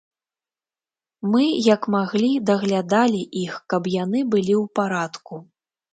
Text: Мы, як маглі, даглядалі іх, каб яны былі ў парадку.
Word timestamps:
Мы, 1.33 1.41
як 1.73 1.81
маглі, 1.95 2.31
даглядалі 2.51 3.21
іх, 3.43 3.53
каб 3.75 3.83
яны 4.03 4.19
былі 4.37 4.55
ў 4.61 4.77
парадку. 4.81 5.33